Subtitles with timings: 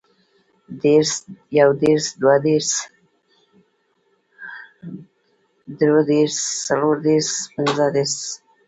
[0.81, 1.11] دېرس,
[1.57, 2.69] یودېرس, دودېرس,
[5.77, 6.35] درودېرس,
[6.65, 8.15] څلوردېرس, پنځهدېرس